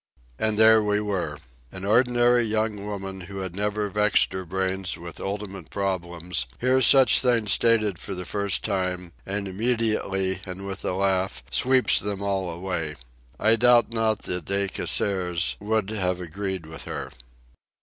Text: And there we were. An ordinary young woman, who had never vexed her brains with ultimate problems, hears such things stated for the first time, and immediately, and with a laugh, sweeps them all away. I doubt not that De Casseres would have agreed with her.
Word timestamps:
And 0.39 0.57
there 0.57 0.81
we 0.81 0.99
were. 0.99 1.37
An 1.71 1.85
ordinary 1.85 2.43
young 2.43 2.87
woman, 2.87 3.21
who 3.29 3.37
had 3.41 3.55
never 3.55 3.87
vexed 3.87 4.33
her 4.33 4.45
brains 4.45 4.97
with 4.97 5.19
ultimate 5.19 5.69
problems, 5.69 6.47
hears 6.59 6.87
such 6.87 7.19
things 7.21 7.51
stated 7.51 7.99
for 7.99 8.15
the 8.15 8.25
first 8.25 8.63
time, 8.63 9.13
and 9.27 9.47
immediately, 9.47 10.41
and 10.43 10.65
with 10.65 10.83
a 10.83 10.93
laugh, 10.93 11.43
sweeps 11.51 11.99
them 11.99 12.23
all 12.23 12.49
away. 12.49 12.95
I 13.39 13.55
doubt 13.55 13.91
not 13.91 14.23
that 14.23 14.45
De 14.45 14.67
Casseres 14.69 15.55
would 15.59 15.91
have 15.91 16.19
agreed 16.19 16.65
with 16.65 16.85
her. 16.85 17.11